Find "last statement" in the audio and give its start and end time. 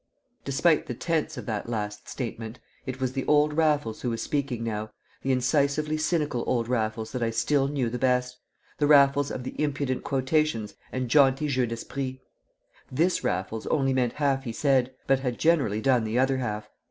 1.69-2.57